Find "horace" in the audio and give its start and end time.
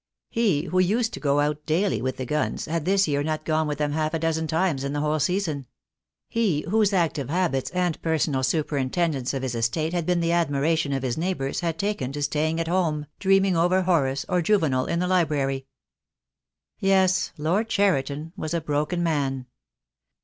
13.83-14.25